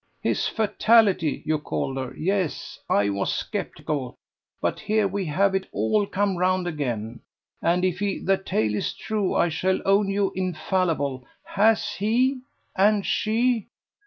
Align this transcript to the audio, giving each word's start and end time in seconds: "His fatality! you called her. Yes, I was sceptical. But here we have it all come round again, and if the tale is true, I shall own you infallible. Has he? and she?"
"His 0.23 0.47
fatality! 0.47 1.43
you 1.45 1.59
called 1.59 1.97
her. 1.97 2.15
Yes, 2.17 2.79
I 2.89 3.09
was 3.11 3.45
sceptical. 3.51 4.15
But 4.59 4.79
here 4.79 5.07
we 5.07 5.25
have 5.25 5.53
it 5.53 5.67
all 5.71 6.07
come 6.07 6.37
round 6.39 6.65
again, 6.65 7.19
and 7.61 7.85
if 7.85 7.99
the 7.99 8.41
tale 8.43 8.73
is 8.73 8.93
true, 8.95 9.35
I 9.35 9.49
shall 9.49 9.79
own 9.85 10.09
you 10.09 10.31
infallible. 10.33 11.27
Has 11.53 11.87
he? 11.97 12.39
and 12.75 13.05
she?" 13.05 13.67